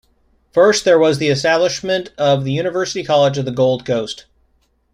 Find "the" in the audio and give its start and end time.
1.19-1.27, 2.43-2.51, 3.45-3.51